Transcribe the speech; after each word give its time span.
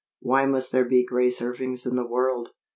Why 0.19 0.47
must 0.47 0.71
there 0.71 0.83
be 0.83 1.05
Grace 1.05 1.43
Irvings 1.43 1.85
in 1.85 1.95
the 1.95 2.07
world? 2.07 2.53